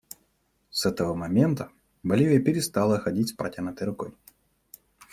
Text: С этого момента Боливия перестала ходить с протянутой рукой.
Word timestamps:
С 0.71 0.87
этого 0.87 1.13
момента 1.13 1.69
Боливия 2.01 2.39
перестала 2.39 2.97
ходить 2.97 3.29
с 3.29 3.33
протянутой 3.33 3.83
рукой. 3.85 4.15